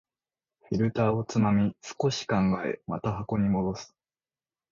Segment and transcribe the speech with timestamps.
[0.67, 3.95] フィルターをつまみ、少し考え、また箱に戻す